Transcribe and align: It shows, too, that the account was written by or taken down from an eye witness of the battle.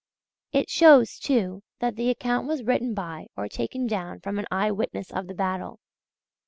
It 0.51 0.67
shows, 0.67 1.19
too, 1.19 1.61
that 1.77 1.95
the 1.95 2.09
account 2.09 2.47
was 2.47 2.63
written 2.63 2.95
by 2.95 3.27
or 3.37 3.47
taken 3.47 3.85
down 3.85 4.19
from 4.21 4.39
an 4.39 4.47
eye 4.49 4.71
witness 4.71 5.11
of 5.11 5.27
the 5.27 5.35
battle. 5.35 5.79